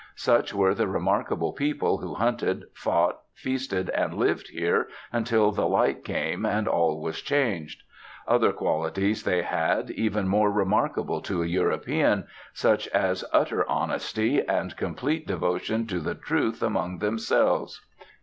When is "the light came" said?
5.51-6.43